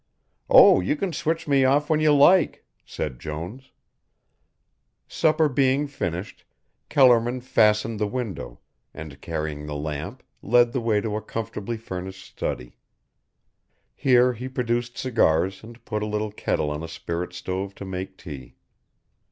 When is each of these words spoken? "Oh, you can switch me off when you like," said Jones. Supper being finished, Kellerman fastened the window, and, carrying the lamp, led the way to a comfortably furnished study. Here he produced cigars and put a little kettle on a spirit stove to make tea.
"Oh, 0.49 0.79
you 0.79 0.95
can 0.95 1.13
switch 1.13 1.47
me 1.47 1.63
off 1.63 1.87
when 1.87 1.99
you 1.99 2.11
like," 2.11 2.65
said 2.87 3.19
Jones. 3.19 3.69
Supper 5.07 5.47
being 5.47 5.85
finished, 5.85 6.43
Kellerman 6.89 7.41
fastened 7.41 7.99
the 7.99 8.07
window, 8.07 8.61
and, 8.95 9.21
carrying 9.21 9.67
the 9.67 9.75
lamp, 9.75 10.23
led 10.41 10.73
the 10.73 10.81
way 10.81 11.01
to 11.01 11.17
a 11.17 11.21
comfortably 11.21 11.77
furnished 11.77 12.25
study. 12.25 12.77
Here 13.93 14.33
he 14.33 14.49
produced 14.49 14.97
cigars 14.97 15.61
and 15.63 15.85
put 15.85 16.01
a 16.01 16.07
little 16.07 16.31
kettle 16.31 16.71
on 16.71 16.81
a 16.81 16.87
spirit 16.87 17.31
stove 17.31 17.75
to 17.75 17.85
make 17.85 18.17
tea. 18.17 18.55